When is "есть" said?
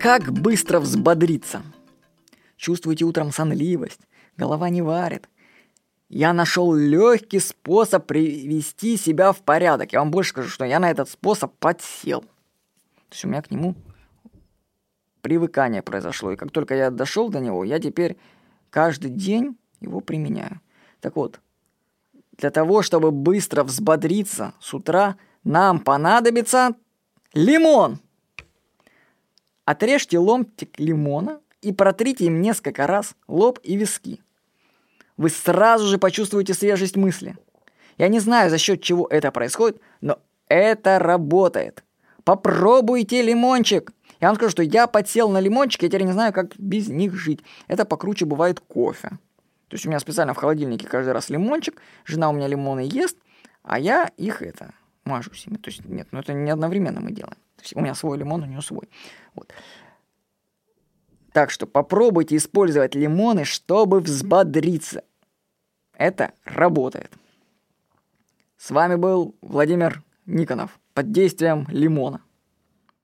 13.12-13.24, 49.74-49.86, 55.70-55.84, 57.62-57.76